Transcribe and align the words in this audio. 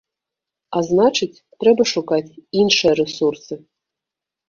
А 0.77 0.83
значыць, 0.87 1.43
трэба 1.65 1.83
шукаць 1.93 2.37
іншыя 2.65 2.93
рэсурсы. 3.05 3.63